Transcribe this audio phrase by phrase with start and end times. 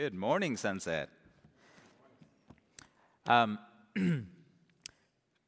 [0.00, 1.10] Good morning, Sunset.
[3.26, 3.58] Um,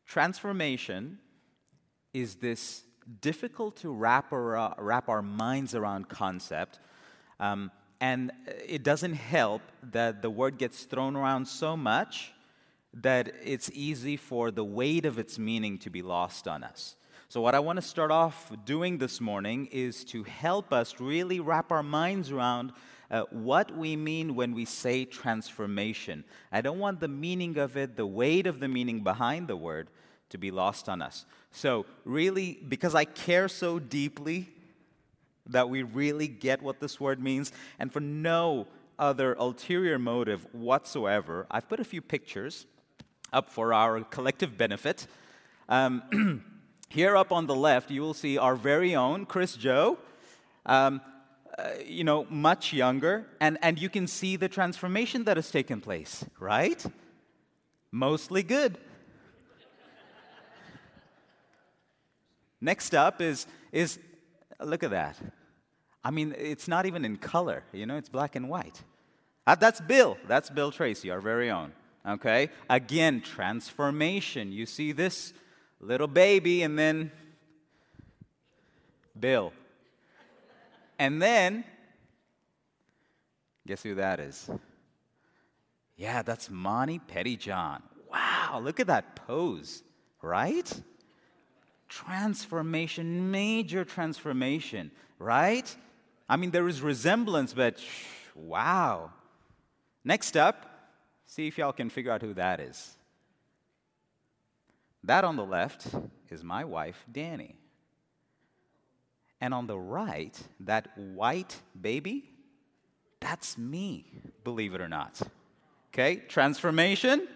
[0.06, 1.20] transformation
[2.12, 2.82] is this
[3.22, 6.80] difficult to wrap our, wrap our minds around concept.
[7.40, 7.70] Um,
[8.02, 12.34] and it doesn't help that the word gets thrown around so much
[12.92, 16.96] that it's easy for the weight of its meaning to be lost on us.
[17.30, 21.40] So, what I want to start off doing this morning is to help us really
[21.40, 22.74] wrap our minds around
[23.12, 26.24] uh, what we mean when we say transformation.
[26.50, 29.88] I don't want the meaning of it, the weight of the meaning behind the word,
[30.30, 31.26] to be lost on us.
[31.50, 34.48] So, really, because I care so deeply
[35.46, 38.66] that we really get what this word means, and for no
[38.98, 42.64] other ulterior motive whatsoever, I've put a few pictures
[43.30, 45.06] up for our collective benefit.
[45.68, 46.42] Um,
[46.88, 49.98] here up on the left, you will see our very own Chris Joe.
[50.64, 51.02] Um,
[51.58, 55.80] uh, you know, much younger, and, and you can see the transformation that has taken
[55.80, 56.84] place, right?
[57.90, 58.78] Mostly good.
[62.60, 63.98] Next up is, is
[64.60, 65.18] look at that.
[66.04, 68.82] I mean, it's not even in color, you know, it's black and white.
[69.46, 70.16] Uh, that's Bill.
[70.28, 71.72] That's Bill Tracy, our very own.
[72.06, 72.50] Okay?
[72.70, 74.52] Again, transformation.
[74.52, 75.32] You see this
[75.80, 77.10] little baby, and then
[79.18, 79.52] Bill.
[80.98, 81.64] And then,
[83.66, 84.50] guess who that is?
[85.96, 87.82] Yeah, that's Monty Pettyjohn.
[88.10, 89.82] Wow, look at that pose,
[90.20, 90.70] right?
[91.88, 95.74] Transformation, major transformation, right?
[96.28, 97.78] I mean, there is resemblance, but
[98.34, 99.10] wow.
[100.04, 100.66] Next up,
[101.26, 102.96] see if y'all can figure out who that is.
[105.04, 105.86] That on the left
[106.30, 107.56] is my wife, Danny.
[109.42, 112.30] And on the right, that white baby,
[113.18, 114.06] that's me,
[114.44, 115.20] believe it or not.
[115.92, 117.26] Okay, transformation?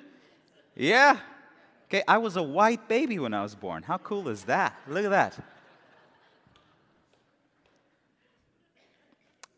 [0.77, 1.19] Yeah.
[1.89, 3.83] Okay, I was a white baby when I was born.
[3.83, 4.77] How cool is that?
[4.87, 5.37] Look at that.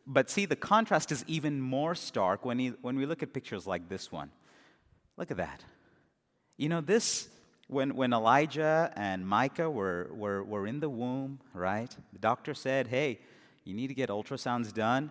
[0.06, 3.66] But see, the contrast is even more stark when, he, when we look at pictures
[3.66, 4.30] like this one.
[5.18, 5.62] Look at that.
[6.56, 7.28] You know, this
[7.68, 11.94] when, when Elijah and Micah were, were, were in the womb, right?
[12.12, 13.20] The doctor said, hey,
[13.64, 15.10] you need to get ultrasounds done.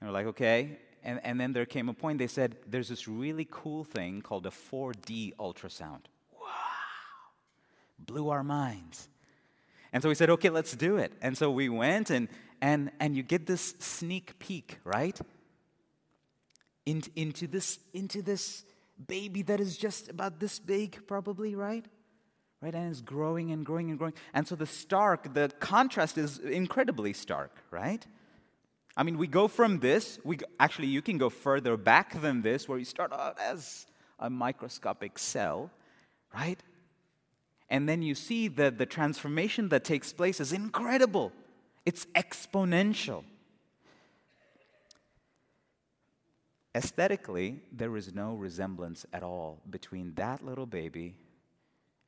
[0.00, 0.78] And we're like, okay.
[1.02, 4.46] And, and then there came a point, they said, there's this really cool thing called
[4.46, 6.02] a 4D ultrasound.
[6.40, 6.48] Wow.
[7.98, 9.08] Blew our minds.
[9.92, 11.12] And so we said, okay, let's do it.
[11.20, 12.28] And so we went, and,
[12.60, 15.18] and, and you get this sneak peek, right?
[16.86, 18.64] In, into, this, into this
[19.06, 21.84] baby that is just about this big, probably, right?
[22.60, 22.74] Right?
[22.74, 24.14] And it's growing and growing and growing.
[24.34, 28.04] And so the stark, the contrast is incredibly stark, right?
[28.96, 32.68] I mean, we go from this, we actually, you can go further back than this,
[32.68, 33.86] where you start out as
[34.18, 35.70] a microscopic cell,
[36.34, 36.60] right?
[37.70, 41.32] And then you see that the transformation that takes place is incredible,
[41.86, 43.22] it's exponential.
[46.78, 51.16] Aesthetically, there is no resemblance at all between that little baby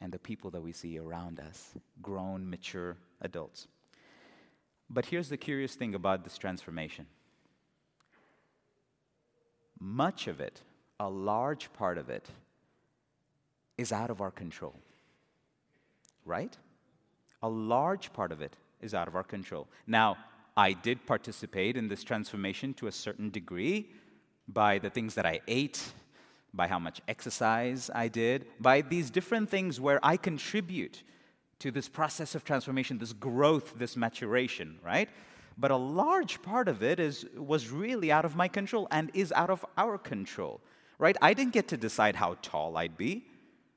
[0.00, 3.66] and the people that we see around us grown, mature adults.
[4.88, 7.06] But here's the curious thing about this transformation
[9.80, 10.62] much of it,
[11.00, 12.28] a large part of it,
[13.76, 14.76] is out of our control.
[16.24, 16.56] Right?
[17.42, 19.66] A large part of it is out of our control.
[19.88, 20.16] Now,
[20.56, 23.88] I did participate in this transformation to a certain degree
[24.52, 25.92] by the things that I ate,
[26.52, 31.02] by how much exercise I did, by these different things where I contribute
[31.60, 35.08] to this process of transformation, this growth, this maturation, right?
[35.56, 39.30] But a large part of it is, was really out of my control and is
[39.32, 40.60] out of our control,
[40.98, 41.16] right?
[41.20, 43.26] I didn't get to decide how tall I'd be,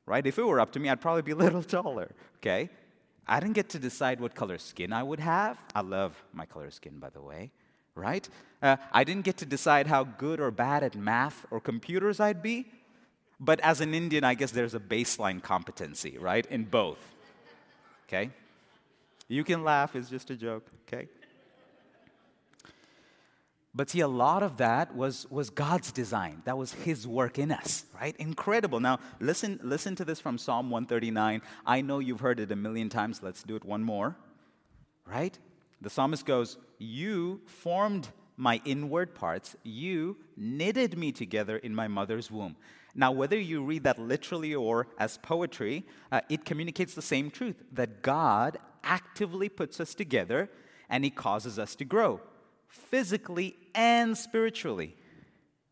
[0.05, 0.25] right?
[0.25, 2.69] If it were up to me, I'd probably be a little taller, okay?
[3.27, 5.61] I didn't get to decide what color skin I would have.
[5.75, 7.51] I love my color skin, by the way
[7.95, 8.27] right?
[8.61, 12.41] Uh, I didn't get to decide how good or bad at math or computers I'd
[12.41, 12.65] be,
[13.39, 16.99] but as an Indian, I guess there's a baseline competency, right, in both.
[18.07, 18.29] Okay?
[19.27, 21.07] You can laugh, it's just a joke, okay?
[23.75, 26.43] But see, a lot of that was, was God's design.
[26.45, 28.15] That was His work in us, right?
[28.19, 28.79] Incredible.
[28.79, 31.41] Now, listen, listen to this from Psalm 139.
[31.65, 33.23] I know you've heard it a million times.
[33.23, 34.15] Let's do it one more,
[35.07, 35.37] right?
[35.81, 42.29] The psalmist goes, You formed my inward parts, you knitted me together in my mother's
[42.29, 42.57] womb.
[42.93, 47.63] Now, whether you read that literally or as poetry, uh, it communicates the same truth
[47.71, 50.49] that God actively puts us together
[50.89, 52.19] and He causes us to grow
[52.67, 54.95] physically and spiritually.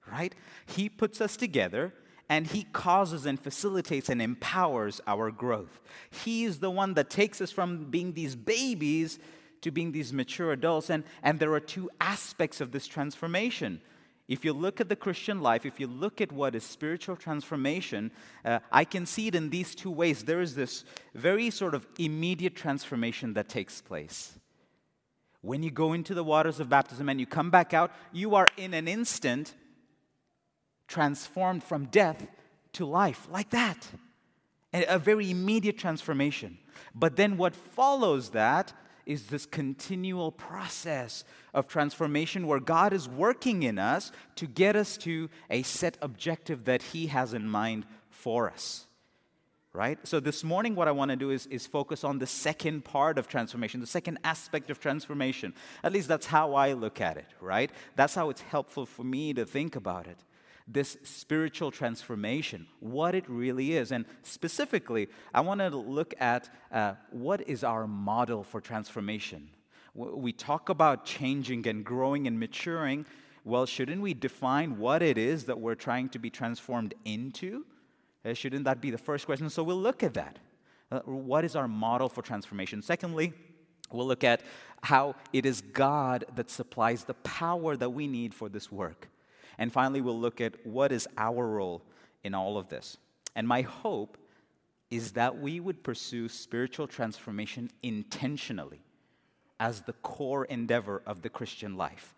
[0.09, 0.33] right?
[0.65, 1.93] He puts us together
[2.29, 5.81] and He causes and facilitates and empowers our growth.
[6.09, 9.19] He is the one that takes us from being these babies
[9.61, 10.89] to being these mature adults.
[10.89, 13.81] And, and there are two aspects of this transformation.
[14.27, 18.11] If you look at the Christian life, if you look at what is spiritual transformation,
[18.45, 20.23] uh, I can see it in these two ways.
[20.23, 24.33] There is this very sort of immediate transformation that takes place.
[25.41, 28.47] When you go into the waters of baptism and you come back out, you are
[28.57, 29.53] in an instant
[30.87, 32.27] transformed from death
[32.73, 33.87] to life, like that.
[34.73, 36.57] A very immediate transformation.
[36.95, 38.71] But then what follows that
[39.05, 44.97] is this continual process of transformation where God is working in us to get us
[44.97, 48.85] to a set objective that He has in mind for us.
[49.73, 49.97] Right?
[50.05, 53.17] So, this morning, what I want to do is, is focus on the second part
[53.17, 55.53] of transformation, the second aspect of transformation.
[55.81, 57.71] At least that's how I look at it, right?
[57.95, 60.17] That's how it's helpful for me to think about it
[60.67, 63.91] this spiritual transformation, what it really is.
[63.91, 69.49] And specifically, I want to look at uh, what is our model for transformation.
[69.93, 73.05] We talk about changing and growing and maturing.
[73.43, 77.65] Well, shouldn't we define what it is that we're trying to be transformed into?
[78.23, 79.49] Uh, shouldn't that be the first question?
[79.49, 80.37] So we'll look at that.
[80.91, 82.81] Uh, what is our model for transformation?
[82.81, 83.33] Secondly,
[83.91, 84.41] we'll look at
[84.83, 89.07] how it is God that supplies the power that we need for this work.
[89.61, 91.83] And finally, we'll look at what is our role
[92.23, 92.97] in all of this.
[93.35, 94.17] And my hope
[94.89, 98.81] is that we would pursue spiritual transformation intentionally
[99.59, 102.15] as the core endeavor of the Christian life.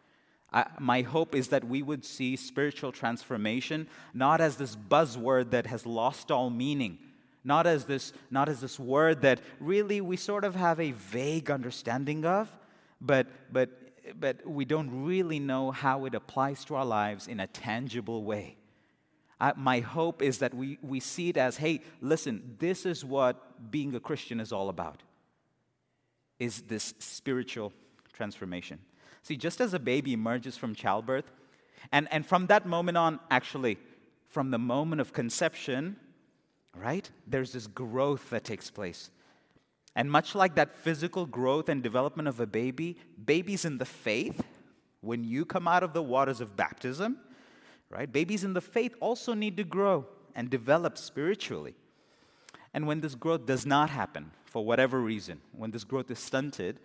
[0.53, 5.65] I, my hope is that we would see spiritual transformation not as this buzzword that
[5.65, 6.97] has lost all meaning,
[7.43, 11.51] not as this, not as this word that really we sort of have a vague
[11.51, 12.49] understanding of,
[13.01, 13.82] but, but
[14.19, 18.57] but we don't really know how it applies to our lives in a tangible way.
[19.39, 23.71] I, my hope is that we, we see it as hey, listen, this is what
[23.71, 25.03] being a Christian is all about,
[26.39, 27.73] is this spiritual
[28.13, 28.79] transformation.
[29.21, 31.31] See, just as a baby emerges from childbirth,
[31.91, 33.77] and, and from that moment on, actually,
[34.29, 35.95] from the moment of conception,
[36.75, 39.11] right, there's this growth that takes place.
[39.95, 44.43] And much like that physical growth and development of a baby, babies in the faith,
[45.01, 47.17] when you come out of the waters of baptism,
[47.89, 50.05] right, babies in the faith also need to grow
[50.35, 51.75] and develop spiritually.
[52.73, 56.79] And when this growth does not happen, for whatever reason, when this growth is stunted,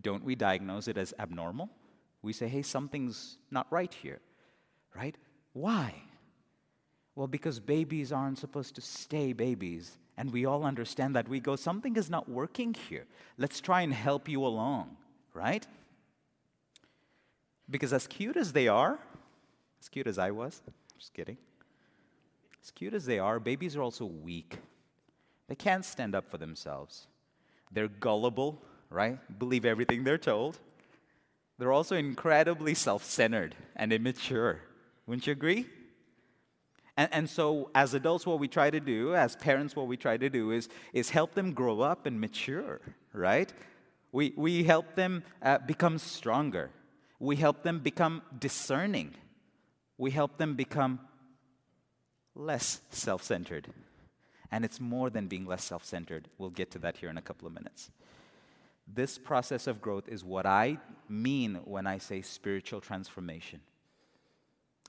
[0.00, 1.70] don't we diagnose it as abnormal?
[2.22, 4.20] We say, hey, something's not right here,
[4.94, 5.16] right?
[5.52, 5.94] Why?
[7.14, 11.56] Well, because babies aren't supposed to stay babies and we all understand that, we go,
[11.56, 13.06] something is not working here.
[13.38, 14.98] Let's try and help you along,
[15.32, 15.66] right?
[17.70, 18.98] Because as cute as they are,
[19.80, 20.60] as cute as I was,
[20.98, 21.38] just kidding,
[22.62, 24.58] as cute as they are, babies are also weak.
[25.48, 27.06] They can't stand up for themselves.
[27.72, 29.18] They're gullible, right?
[29.38, 30.58] Believe everything they're told.
[31.56, 34.60] They're also incredibly self centered and immature.
[35.06, 35.66] Wouldn't you agree?
[36.96, 40.16] And, and, so, as adults, what we try to do, as parents, what we try
[40.16, 42.80] to do is, is help them grow up and mature,
[43.12, 43.52] right?
[44.12, 46.70] We, we help them uh, become stronger.
[47.18, 49.14] We help them become discerning.
[49.98, 51.00] We help them become
[52.34, 53.68] less self centered.
[54.50, 56.28] And it's more than being less self centered.
[56.38, 57.90] We'll get to that here in a couple of minutes.
[58.92, 60.78] This process of growth is what I
[61.08, 63.60] mean when I say spiritual transformation.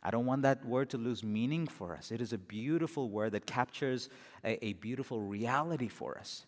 [0.03, 2.11] I don't want that word to lose meaning for us.
[2.11, 4.09] It is a beautiful word that captures
[4.43, 6.45] a, a, beautiful reality for us.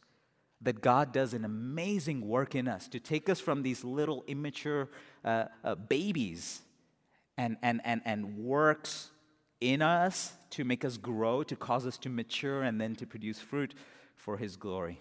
[0.62, 4.90] That God does an amazing work in us to take us from these little immature
[5.24, 6.62] uh, uh, babies
[7.38, 9.12] and, and, and, and works
[9.62, 13.40] in us to make us grow, to cause us to mature, and then to produce
[13.40, 13.76] fruit
[14.16, 15.00] for His glory.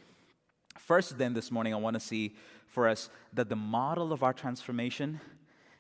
[0.79, 2.35] First, then, this morning, I want to see
[2.67, 5.21] for us that the model of our transformation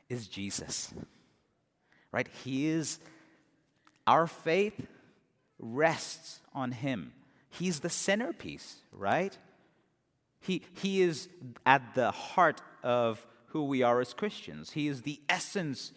[0.09, 0.93] is Jesus
[2.12, 2.28] right?
[2.45, 2.99] He is,
[4.07, 4.87] our faith
[5.59, 7.12] rests on Him.
[7.49, 9.37] He's the centerpiece, right?
[10.40, 11.28] He, he is
[11.64, 14.73] at the heart of who we are as Christians.
[14.73, 15.92] He is the essence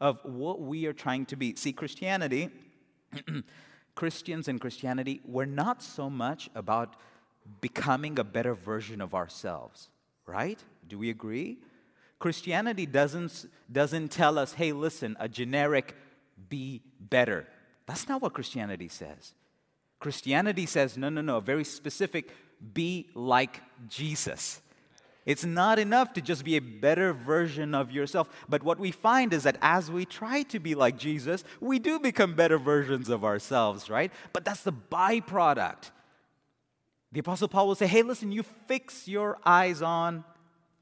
[0.00, 1.54] of what we are trying to be.
[1.56, 2.50] See, Christianity,
[3.94, 6.94] Christians and Christianity, we're not so much about
[7.60, 9.88] becoming a better version of ourselves,
[10.26, 10.62] right?
[10.86, 11.58] Do we agree?
[12.18, 15.94] Christianity doesn't, doesn't tell us, hey, listen, a generic
[16.48, 17.46] be better.
[17.86, 19.34] That's not what Christianity says.
[20.00, 22.30] Christianity says, no, no, no, very specific
[22.74, 24.60] be like Jesus.
[25.26, 28.30] It's not enough to just be a better version of yourself.
[28.48, 31.98] But what we find is that as we try to be like Jesus, we do
[31.98, 34.10] become better versions of ourselves, right?
[34.32, 35.90] But that's the byproduct.
[37.12, 40.24] The Apostle Paul will say, hey, listen, you fix your eyes on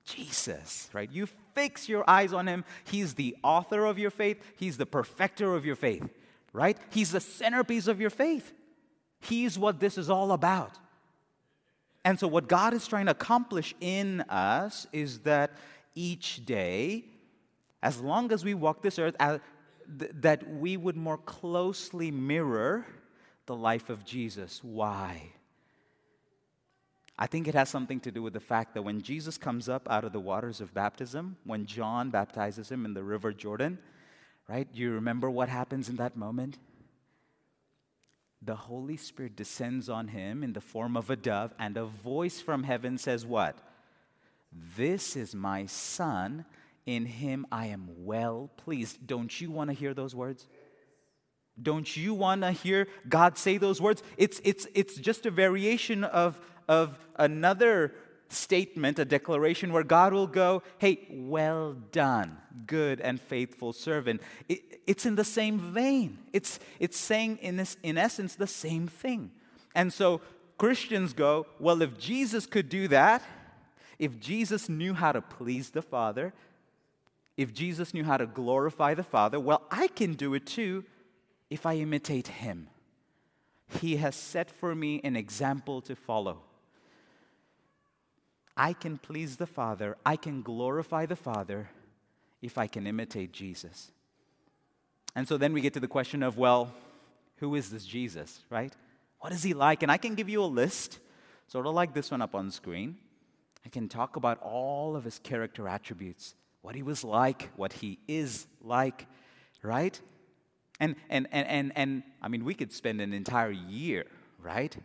[0.06, 1.10] Jesus, right?
[1.10, 2.64] You fix your eyes on him.
[2.84, 6.08] He's the author of your faith, he's the perfecter of your faith,
[6.52, 6.78] right?
[6.90, 8.52] He's the centerpiece of your faith.
[9.20, 10.78] He's what this is all about.
[12.04, 15.50] And so, what God is trying to accomplish in us is that
[15.96, 17.04] each day,
[17.82, 19.16] as long as we walk this earth,
[19.88, 22.86] that we would more closely mirror
[23.46, 24.62] the life of Jesus.
[24.62, 25.32] Why?
[27.18, 29.88] I think it has something to do with the fact that when Jesus comes up
[29.90, 33.78] out of the waters of baptism, when John baptizes him in the river Jordan,
[34.48, 34.68] right?
[34.72, 36.58] You remember what happens in that moment?
[38.46, 42.40] the Holy Spirit descends on him in the form of a dove, and a voice
[42.40, 43.58] from heaven says, What?
[44.76, 46.44] This is my son.
[46.86, 49.04] In him I am well pleased.
[49.04, 50.46] Don't you want to hear those words?
[51.60, 54.04] Don't you want to hear God say those words?
[54.16, 57.94] It's, it's, it's just a variation of, of another
[58.28, 64.20] statement, a declaration where God will go, Hey, well done, good and faithful servant.
[64.48, 66.18] It, it's in the same vein.
[66.32, 69.30] It's, it's saying, in, this, in essence, the same thing.
[69.74, 70.20] And so
[70.58, 73.22] Christians go, Well, if Jesus could do that,
[73.98, 76.32] if Jesus knew how to please the Father,
[77.36, 80.84] if Jesus knew how to glorify the Father, well, I can do it too
[81.50, 82.68] if I imitate him.
[83.80, 86.42] He has set for me an example to follow.
[88.56, 91.68] I can please the Father, I can glorify the Father
[92.40, 93.90] if I can imitate Jesus.
[95.14, 96.72] And so then we get to the question of, well,
[97.36, 98.72] who is this Jesus, right?
[99.20, 99.82] What is he like?
[99.82, 100.98] And I can give you a list,
[101.48, 102.96] sort of like this one up on screen.
[103.64, 107.98] I can talk about all of his character attributes, what he was like, what he
[108.06, 109.06] is like,
[109.62, 110.00] right?
[110.78, 114.04] And, and, and, and, and I mean, we could spend an entire year,
[114.40, 114.76] right?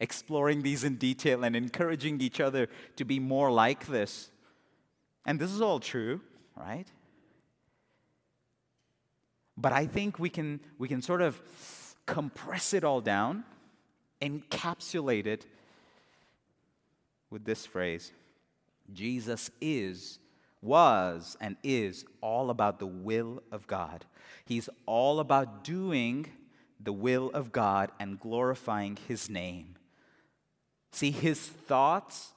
[0.00, 4.30] Exploring these in detail and encouraging each other to be more like this.
[5.26, 6.20] And this is all true,
[6.56, 6.86] right?
[9.56, 11.40] But I think we can, we can sort of
[12.06, 13.44] compress it all down,
[14.22, 15.46] encapsulate it
[17.30, 18.12] with this phrase
[18.92, 20.18] Jesus is,
[20.62, 24.04] was, and is all about the will of God.
[24.44, 26.26] He's all about doing
[26.80, 29.74] the will of God and glorifying His name.
[30.92, 32.32] See, his thoughts,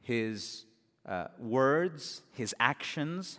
[0.00, 0.64] his
[1.06, 3.38] uh, words, his actions,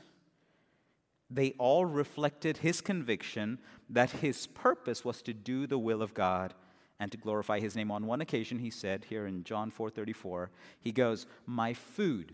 [1.30, 6.54] they all reflected his conviction that his purpose was to do the will of God
[7.00, 7.92] and to glorify his name.
[7.92, 10.50] On one occasion, he said here in John 4:34,
[10.80, 12.34] he goes, "My food,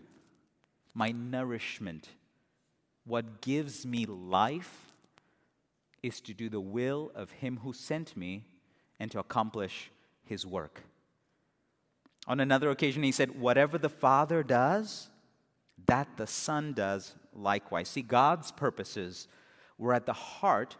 [0.94, 2.10] my nourishment,
[3.04, 4.92] what gives me life
[6.02, 8.44] is to do the will of him who sent me
[8.98, 9.90] and to accomplish
[10.24, 10.82] his work."
[12.26, 15.08] On another occasion, he said, Whatever the Father does,
[15.86, 17.88] that the Son does likewise.
[17.88, 19.28] See, God's purposes
[19.78, 20.76] were at the heart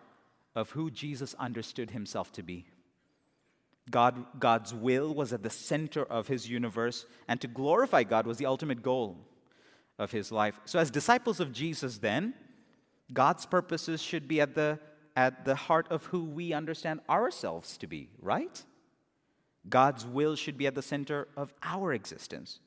[0.55, 2.67] of who Jesus understood himself to be.
[3.91, 8.38] God, God's will was at the center of his universe, and to glorify God was
[8.38, 9.19] the ultimate goal
[9.99, 10.59] of his life.
[10.65, 12.35] So, as disciples of Jesus, then,
[13.12, 14.81] God's purposes should be at the,
[15.15, 18.65] at the heart of who we understand ourselves to be, right?
[19.68, 22.61] God's will should be at the center of our existence.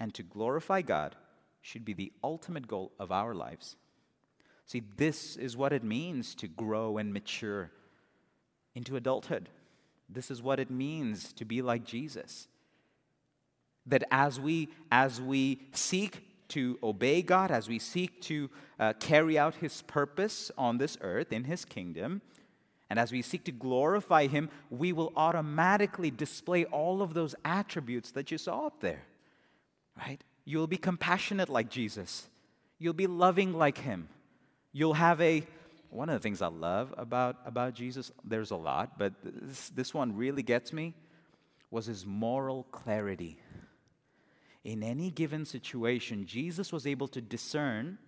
[0.00, 1.16] And to glorify God
[1.60, 3.76] should be the ultimate goal of our lives.
[4.66, 7.70] See, this is what it means to grow and mature
[8.74, 9.48] into adulthood.
[10.08, 12.48] This is what it means to be like Jesus.
[13.86, 19.38] That as we, as we seek to obey God, as we seek to uh, carry
[19.38, 22.22] out His purpose on this earth in His kingdom,
[22.90, 28.10] and as we seek to glorify Him, we will automatically display all of those attributes
[28.12, 29.04] that you saw up there,
[29.96, 30.22] right?
[30.44, 32.28] You'll be compassionate like Jesus,
[32.78, 34.08] you'll be loving like Him,
[34.72, 35.46] you'll have a
[35.90, 39.94] one of the things I love about, about Jesus, there's a lot, but this, this
[39.94, 40.94] one really gets me,
[41.70, 43.40] was his moral clarity.
[44.64, 47.98] In any given situation, Jesus was able to discern,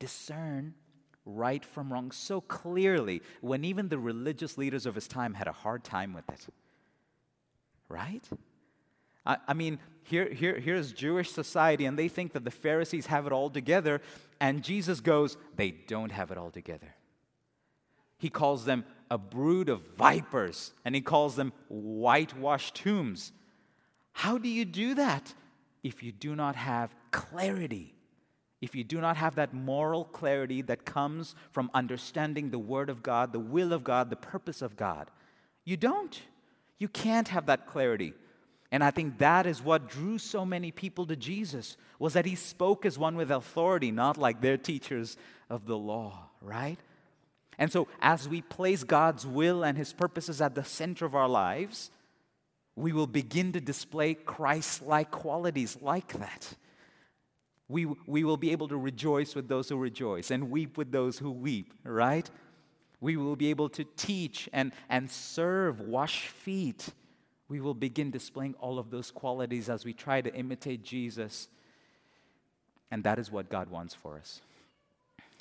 [0.00, 0.74] discern
[1.24, 5.52] right from wrong so clearly when even the religious leaders of his time had a
[5.52, 6.46] hard time with it.
[7.88, 8.28] Right?
[9.24, 13.26] I, I mean, here, here, here's Jewish society, and they think that the Pharisees have
[13.26, 14.00] it all together,
[14.40, 16.94] and Jesus goes, they don't have it all together.
[18.18, 23.32] He calls them a brood of vipers, and he calls them whitewashed tombs.
[24.12, 25.34] How do you do that?
[25.82, 27.94] if you do not have clarity,
[28.62, 33.02] if you do not have that moral clarity that comes from understanding the Word of
[33.02, 35.10] God, the will of God, the purpose of God.
[35.64, 36.22] You don't.
[36.78, 38.14] You can't have that clarity.
[38.70, 42.36] And I think that is what drew so many people to Jesus was that he
[42.36, 45.16] spoke as one with authority, not like their teachers
[45.50, 46.78] of the law, right?
[47.58, 51.28] And so as we place God's will and his purposes at the center of our
[51.28, 51.90] lives,
[52.76, 56.54] we will begin to display Christ like qualities like that.
[57.72, 61.18] We, we will be able to rejoice with those who rejoice and weep with those
[61.18, 62.30] who weep, right?
[63.00, 66.90] We will be able to teach and, and serve, wash feet.
[67.48, 71.48] We will begin displaying all of those qualities as we try to imitate Jesus.
[72.90, 74.42] And that is what God wants for us.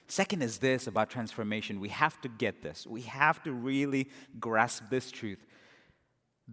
[0.07, 1.81] Second is this about transformation.
[1.81, 2.87] We have to get this.
[2.87, 4.09] We have to really
[4.39, 5.45] grasp this truth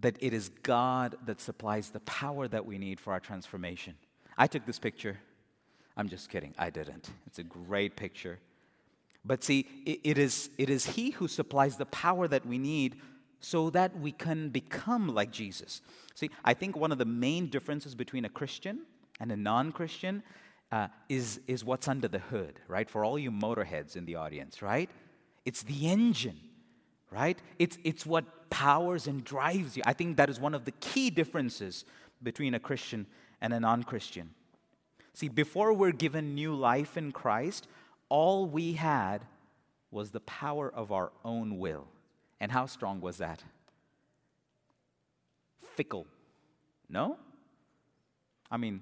[0.01, 3.95] that it is God that supplies the power that we need for our transformation.
[4.37, 5.19] I took this picture.
[5.99, 6.53] I'm just kidding.
[6.57, 7.09] I didn't.
[7.27, 8.39] It's a great picture.
[9.25, 13.01] But see, it, it, is, it is He who supplies the power that we need
[13.41, 15.81] so that we can become like Jesus.
[16.15, 18.83] See, I think one of the main differences between a Christian
[19.19, 20.23] and a non Christian
[20.71, 22.89] uh, is, is what's under the hood, right?
[22.89, 24.89] For all you motorheads in the audience, right?
[25.43, 26.39] It's the engine,
[27.11, 27.37] right?
[27.57, 29.83] It's, it's what powers and drives you.
[29.85, 31.83] I think that is one of the key differences
[32.23, 33.05] between a Christian
[33.41, 34.29] and a non Christian.
[35.13, 37.67] See, before we're given new life in Christ,
[38.09, 39.25] all we had
[39.91, 41.87] was the power of our own will.
[42.39, 43.43] And how strong was that?
[45.75, 46.07] Fickle.
[46.89, 47.17] No?
[48.51, 48.81] I mean,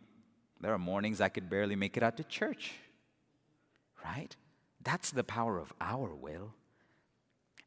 [0.62, 2.74] there are mornings I could barely make it out to church,
[4.04, 4.36] right?
[4.84, 6.54] That's the power of our will.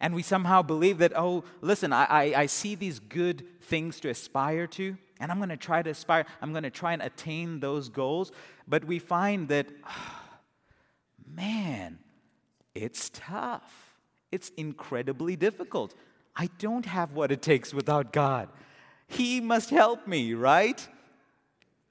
[0.00, 4.08] And we somehow believe that, oh, listen, I, I, I see these good things to
[4.08, 7.60] aspire to, and I'm going to try to aspire, I'm going to try and attain
[7.60, 8.32] those goals.
[8.66, 10.22] But we find that, oh,
[11.34, 11.98] man,
[12.74, 13.94] it's tough.
[14.32, 15.94] It's incredibly difficult.
[16.34, 18.48] I don't have what it takes without God.
[19.06, 20.86] He must help me, right?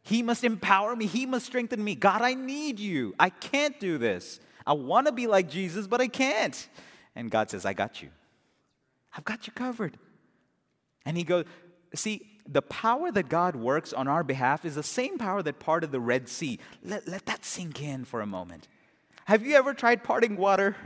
[0.02, 1.06] He must empower me.
[1.06, 1.94] He must strengthen me.
[1.94, 3.14] God, I need you.
[3.20, 4.40] I can't do this.
[4.66, 6.68] I want to be like Jesus, but I can't.
[7.20, 8.10] And God says, I got you.
[9.16, 9.98] I've got you covered.
[11.06, 11.44] And He goes,
[11.94, 15.92] See, the power that God works on our behalf is the same power that parted
[15.92, 16.60] the Red Sea.
[16.82, 18.70] Let, let that sink in for a moment.
[19.26, 20.78] Have you ever tried parting water?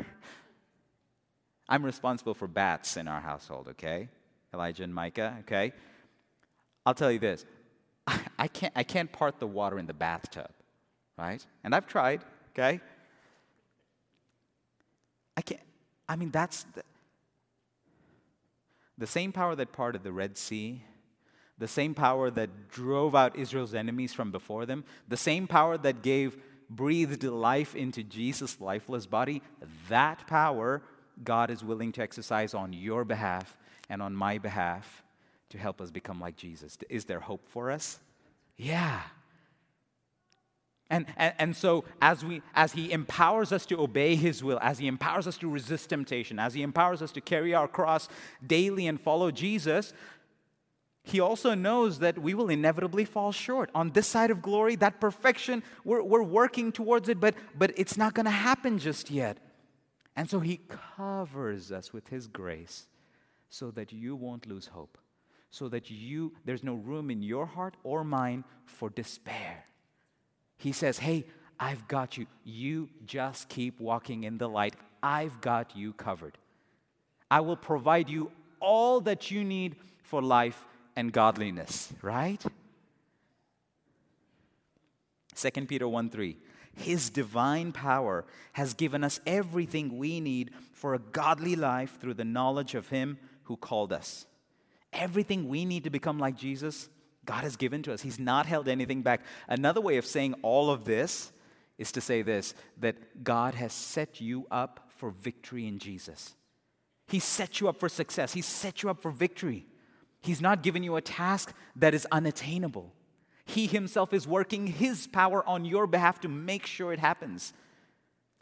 [1.69, 4.09] I'm responsible for bats in our household, okay?
[4.53, 5.71] Elijah and Micah, okay?
[6.85, 7.45] I'll tell you this
[8.39, 10.49] I can't, I can't part the water in the bathtub,
[11.15, 11.45] right?
[11.63, 12.21] And I've tried,
[12.53, 12.81] okay?
[15.37, 15.61] I can't,
[16.07, 16.83] I mean, that's the,
[18.97, 20.83] the same power that parted the Red Sea,
[21.57, 26.01] the same power that drove out Israel's enemies from before them, the same power that
[26.01, 26.37] gave,
[26.69, 29.41] breathed life into Jesus' lifeless body,
[29.89, 30.81] that power
[31.23, 33.57] God is willing to exercise on your behalf
[33.89, 35.03] and on my behalf
[35.49, 36.77] to help us become like Jesus.
[36.89, 37.99] Is there hope for us?
[38.57, 39.01] Yeah.
[40.89, 44.79] And, and, and so as, we, as he empowers us to obey his will, as
[44.79, 48.09] he empowers us to resist temptation, as he empowers us to carry our cross
[48.45, 49.93] daily and follow Jesus,
[51.03, 53.69] he also knows that we will inevitably fall short.
[53.73, 57.97] On this side of glory, that perfection, we're, we're working towards it, but, but it's
[57.97, 59.37] not going to happen just yet.
[60.15, 60.61] And so he
[60.95, 62.87] covers us with his grace
[63.49, 64.97] so that you won't lose hope
[65.53, 69.65] so that you there's no room in your heart or mine for despair.
[70.57, 71.25] He says, "Hey,
[71.59, 72.27] I've got you.
[72.43, 74.75] You just keep walking in the light.
[75.01, 76.37] I've got you covered.
[77.29, 82.43] I will provide you all that you need for life and godliness." Right?
[85.35, 86.37] 2 Peter 1 3.
[86.75, 92.25] His divine power has given us everything we need for a godly life through the
[92.25, 94.25] knowledge of Him who called us.
[94.91, 96.89] Everything we need to become like Jesus,
[97.25, 98.01] God has given to us.
[98.01, 99.21] He's not held anything back.
[99.47, 101.31] Another way of saying all of this
[101.77, 106.35] is to say this that God has set you up for victory in Jesus.
[107.07, 109.65] He set you up for success, He set you up for victory.
[110.21, 112.93] He's not given you a task that is unattainable.
[113.45, 117.53] He Himself is working His power on your behalf to make sure it happens,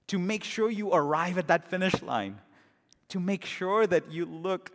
[0.08, 2.40] to make sure you arrive at that finish line,
[3.10, 4.72] to make sure that you look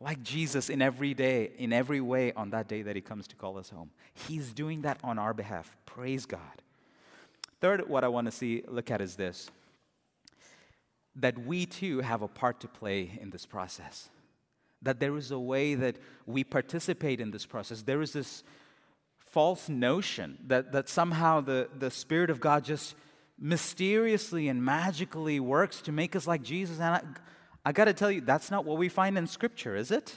[0.00, 3.36] like Jesus in every day, in every way on that day that he comes to
[3.36, 3.90] call us home.
[4.14, 5.76] He's doing that on our behalf.
[5.84, 6.40] Praise God.
[7.60, 9.50] Third, what I want to see, look at is this
[11.16, 14.08] that we too have a part to play in this process.
[14.80, 17.82] That there is a way that we participate in this process.
[17.82, 18.42] There is this
[19.18, 22.94] false notion that, that somehow the, the Spirit of God just
[23.38, 26.76] mysteriously and magically works to make us like Jesus.
[26.78, 27.02] And I,
[27.64, 30.14] I got to tell you, that's not what we find in Scripture, is it?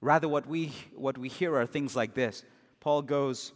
[0.00, 2.44] Rather, what we, what we hear are things like this
[2.80, 3.52] Paul goes,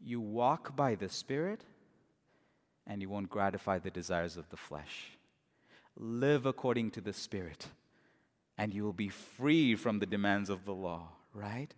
[0.00, 1.64] You walk by the Spirit,
[2.86, 5.18] and you won't gratify the desires of the flesh.
[5.96, 7.66] Live according to the Spirit,
[8.56, 11.74] and you will be free from the demands of the law, right?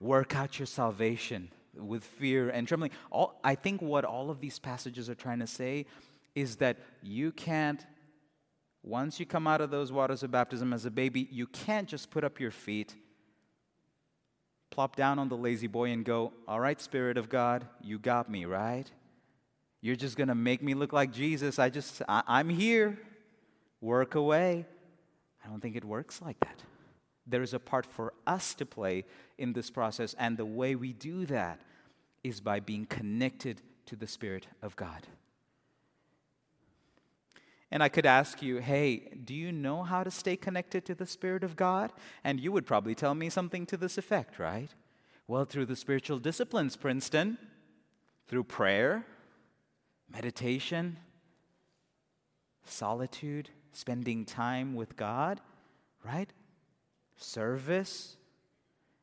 [0.00, 2.90] Work out your salvation with fear and trembling.
[3.10, 5.86] All, I think what all of these passages are trying to say
[6.34, 7.84] is that you can't
[8.82, 12.10] once you come out of those waters of baptism as a baby, you can't just
[12.10, 12.94] put up your feet,
[14.70, 18.46] plop down on the La-Z-Boy, and go, All right, Spirit of God, you got me,
[18.46, 18.90] right?
[19.82, 21.58] You're just going to make me look like Jesus.
[21.58, 22.98] I just, I, I'm here.
[23.80, 24.66] Work away.
[25.44, 26.62] I don't think it works like that.
[27.30, 29.04] There is a part for us to play
[29.38, 31.60] in this process, and the way we do that
[32.22, 35.06] is by being connected to the Spirit of God.
[37.70, 41.06] And I could ask you, hey, do you know how to stay connected to the
[41.06, 41.92] Spirit of God?
[42.24, 44.70] And you would probably tell me something to this effect, right?
[45.28, 47.38] Well, through the spiritual disciplines, Princeton,
[48.26, 49.06] through prayer,
[50.12, 50.96] meditation,
[52.64, 55.40] solitude, spending time with God,
[56.04, 56.32] right?
[57.22, 58.16] Service.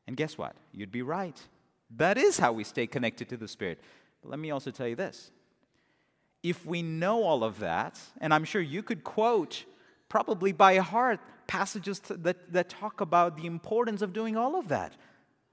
[0.06, 0.56] And guess what?
[0.72, 1.40] You'd be right.
[1.96, 3.80] That is how we stay connected to the Spirit.
[4.22, 5.30] But let me also tell you this
[6.42, 9.64] if we know all of that, and I'm sure you could quote
[10.08, 14.94] probably by heart passages that, that talk about the importance of doing all of that.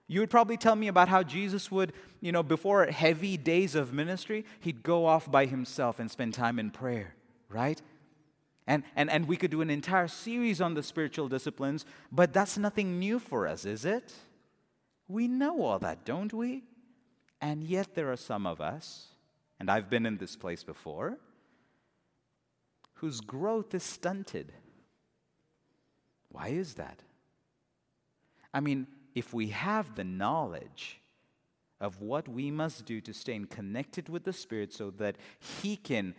[0.07, 3.91] You would probably tell me about how Jesus would, you know, before heavy days of
[3.91, 7.15] ministry, he'd go off by himself and spend time in prayer,
[7.49, 7.81] right?
[8.67, 12.57] And, and, and we could do an entire series on the spiritual disciplines, but that's
[12.57, 14.13] nothing new for us, is it?
[15.07, 16.63] We know all that, don't we?
[17.41, 19.09] And yet there are some of us
[19.59, 21.17] and I've been in this place before,
[22.95, 24.51] whose growth is stunted.
[26.29, 27.01] Why is that?
[28.53, 30.99] I mean, if we have the knowledge
[31.79, 35.17] of what we must do to stay connected with the Spirit so that
[35.61, 36.15] He can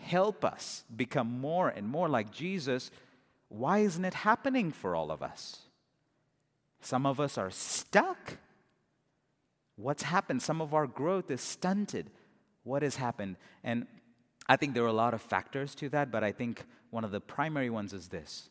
[0.00, 2.90] help us become more and more like Jesus,
[3.48, 5.58] why isn't it happening for all of us?
[6.80, 8.38] Some of us are stuck.
[9.76, 10.42] What's happened?
[10.42, 12.10] Some of our growth is stunted.
[12.64, 13.36] What has happened?
[13.64, 13.86] And
[14.48, 17.10] I think there are a lot of factors to that, but I think one of
[17.10, 18.48] the primary ones is this.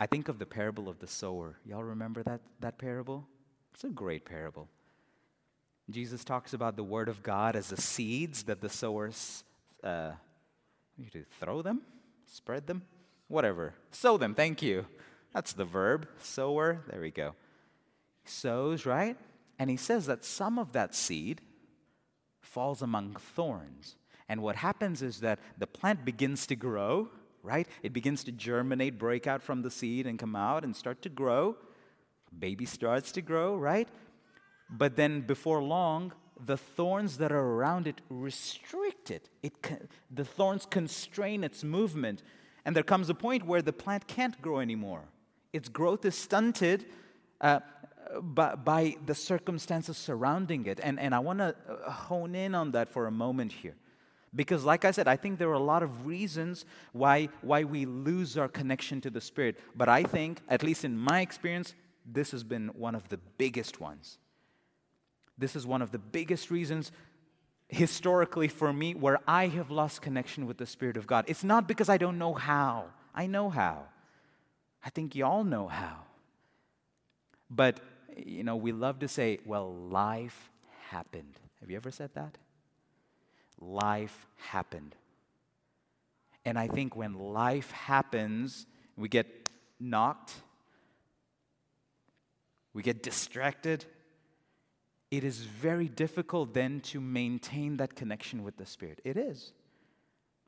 [0.00, 1.56] I think of the parable of the sower.
[1.64, 3.26] Y'all remember that, that parable?
[3.74, 4.68] It's a great parable.
[5.90, 9.44] Jesus talks about the word of God as the seeds that the sowers,
[9.84, 10.12] uh,
[10.96, 11.82] you do throw them,
[12.26, 12.82] spread them,
[13.28, 14.34] whatever, sow them.
[14.34, 14.86] Thank you.
[15.32, 16.82] That's the verb, sower.
[16.88, 17.34] There we go.
[18.22, 19.16] He sows, right?
[19.58, 21.40] And he says that some of that seed
[22.40, 23.96] falls among thorns.
[24.28, 27.08] And what happens is that the plant begins to grow,
[27.42, 27.68] right?
[27.82, 31.08] It begins to germinate, break out from the seed, and come out and start to
[31.08, 31.56] grow.
[32.36, 33.88] Baby starts to grow, right?
[34.70, 39.28] But then before long, the thorns that are around it restrict it.
[39.42, 39.52] it
[40.10, 42.22] the thorns constrain its movement.
[42.64, 45.02] And there comes a point where the plant can't grow anymore.
[45.52, 46.86] Its growth is stunted.
[47.40, 47.60] Uh,
[48.22, 50.80] by, by the circumstances surrounding it.
[50.82, 53.74] And, and I want to uh, hone in on that for a moment here.
[54.34, 57.86] Because, like I said, I think there are a lot of reasons why, why we
[57.86, 59.58] lose our connection to the Spirit.
[59.76, 63.80] But I think, at least in my experience, this has been one of the biggest
[63.80, 64.18] ones.
[65.36, 66.92] This is one of the biggest reasons
[67.68, 71.24] historically for me where I have lost connection with the Spirit of God.
[71.28, 73.84] It's not because I don't know how, I know how.
[74.84, 76.00] I think y'all know how.
[77.50, 77.80] But
[78.16, 80.50] you know, we love to say, well, life
[80.88, 81.40] happened.
[81.60, 82.38] Have you ever said that?
[83.60, 84.94] Life happened.
[86.44, 88.66] And I think when life happens,
[88.96, 89.48] we get
[89.80, 90.34] knocked,
[92.72, 93.84] we get distracted.
[95.16, 99.00] It is very difficult then to maintain that connection with the Spirit.
[99.04, 99.52] It is.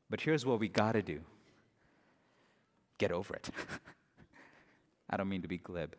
[0.09, 1.21] But here's what we got to do
[2.97, 3.49] get over it.
[5.09, 5.95] I don't mean to be glib.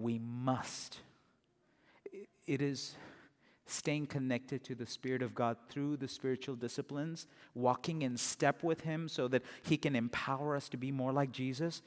[0.00, 0.98] we must.
[2.46, 2.94] It is
[3.66, 8.80] staying connected to the Spirit of God through the spiritual disciplines, walking in step with
[8.80, 11.82] Him so that He can empower us to be more like Jesus.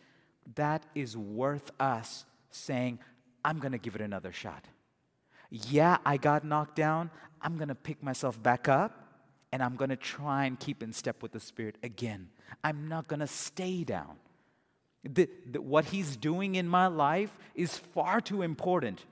[0.56, 3.00] That is worth us saying,
[3.44, 4.66] I'm going to give it another shot.
[5.50, 7.12] Yeah, I got knocked down.
[7.42, 9.04] I'm going to pick myself back up
[9.52, 12.30] and I'm going to try and keep in step with the Spirit again.
[12.64, 14.16] I'm not going to stay down.
[15.04, 19.06] The, the, what He's doing in my life is far too important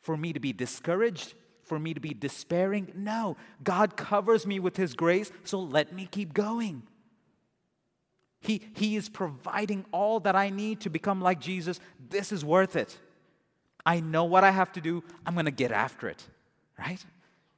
[0.00, 2.92] for me to be discouraged, for me to be despairing.
[2.94, 6.84] No, God covers me with His grace, so let me keep going.
[8.46, 11.80] He, he is providing all that I need to become like Jesus.
[12.10, 12.96] This is worth it.
[13.84, 15.02] I know what I have to do.
[15.26, 16.24] I'm going to get after it,
[16.78, 17.04] right?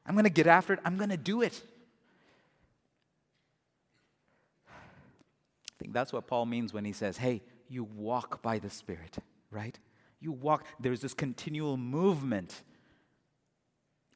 [0.07, 0.81] I'm going to get after it.
[0.87, 1.63] I'm going to do it.
[4.71, 9.19] I think that's what Paul means when he says, hey, you walk by the Spirit,
[9.51, 9.79] right?
[10.21, 12.63] You walk, there's this continual movement.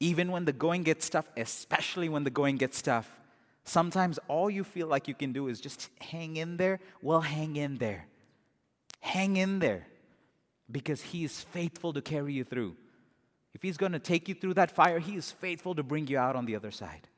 [0.00, 3.20] Even when the going gets tough, especially when the going gets tough,
[3.64, 6.80] sometimes all you feel like you can do is just hang in there.
[7.00, 8.06] Well, hang in there.
[9.00, 9.86] Hang in there
[10.70, 12.76] because He is faithful to carry you through.
[13.54, 16.18] If He's going to take you through that fire, He is faithful to bring you
[16.18, 17.08] out on the other side.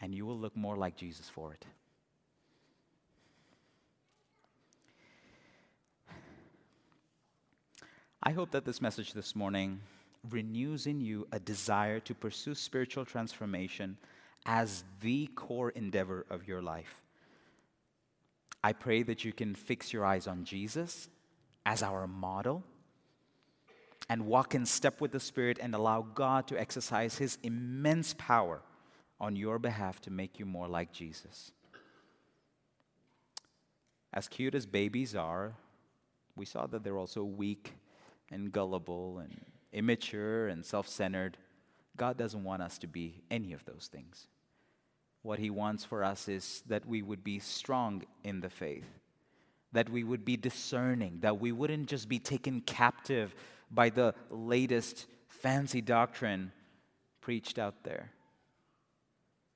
[0.00, 1.64] And you will look more like Jesus for it.
[8.22, 9.80] I hope that this message this morning
[10.30, 13.96] renews in you a desire to pursue spiritual transformation
[14.44, 17.02] as the core endeavor of your life.
[18.64, 21.08] I pray that you can fix your eyes on Jesus
[21.66, 22.62] as our model
[24.08, 28.62] and walk in step with the Spirit and allow God to exercise His immense power
[29.20, 31.52] on your behalf to make you more like Jesus.
[34.12, 35.54] As cute as babies are,
[36.36, 37.72] we saw that they're also weak
[38.30, 39.40] and gullible and
[39.72, 41.38] immature and self centered.
[41.96, 44.26] God doesn't want us to be any of those things.
[45.22, 48.88] What He wants for us is that we would be strong in the faith,
[49.72, 53.34] that we would be discerning, that we wouldn't just be taken captive
[53.70, 56.52] by the latest fancy doctrine
[57.20, 58.10] preached out there.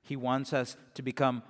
[0.01, 1.43] He wants us to become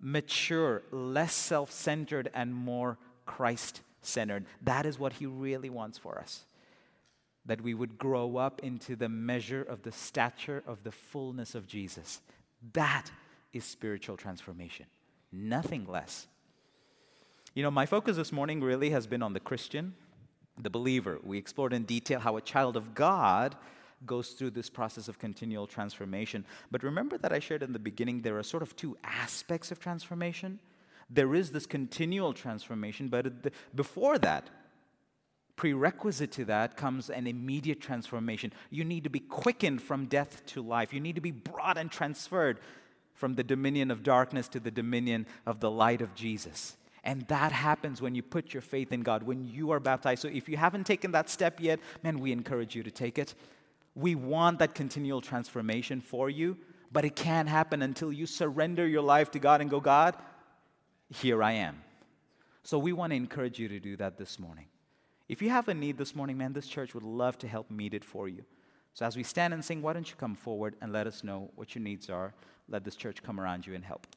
[0.00, 2.96] mature, less self centered, and more
[3.26, 4.46] Christ centered.
[4.62, 6.44] That is what He really wants for us
[7.48, 11.66] that we would grow up into the measure of the stature of the fullness of
[11.66, 12.20] Jesus.
[12.74, 13.10] That
[13.52, 14.86] is spiritual transformation,
[15.32, 16.28] nothing less.
[17.54, 19.94] You know, my focus this morning really has been on the Christian,
[20.60, 21.18] the believer.
[21.24, 23.56] We explored in detail how a child of God
[24.04, 26.44] goes through this process of continual transformation.
[26.70, 29.80] But remember that I shared in the beginning there are sort of two aspects of
[29.80, 30.60] transformation.
[31.10, 33.26] There is this continual transformation, but
[33.74, 34.50] before that,
[35.58, 38.52] prerequisite to that comes an immediate transformation.
[38.70, 40.94] You need to be quickened from death to life.
[40.94, 42.60] You need to be brought and transferred
[43.14, 46.76] from the dominion of darkness to the dominion of the light of Jesus.
[47.02, 50.22] And that happens when you put your faith in God, when you are baptized.
[50.22, 53.34] So if you haven't taken that step yet, man, we encourage you to take it.
[53.96, 56.56] We want that continual transformation for you,
[56.92, 60.14] but it can't happen until you surrender your life to God and go, God,
[61.08, 61.82] here I am.
[62.62, 64.66] So we want to encourage you to do that this morning.
[65.28, 67.94] If you have a need this morning, man, this church would love to help meet
[67.94, 68.44] it for you.
[68.94, 71.50] So as we stand and sing, why don't you come forward and let us know
[71.54, 72.34] what your needs are?
[72.68, 74.08] Let this church come around you and help.